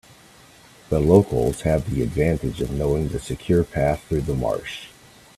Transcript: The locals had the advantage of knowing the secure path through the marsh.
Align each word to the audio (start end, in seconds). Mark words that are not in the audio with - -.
The 0.89 0.99
locals 0.99 1.61
had 1.61 1.85
the 1.85 2.01
advantage 2.01 2.59
of 2.59 2.71
knowing 2.71 3.09
the 3.09 3.19
secure 3.19 3.63
path 3.63 4.03
through 4.07 4.21
the 4.21 4.33
marsh. 4.33 4.87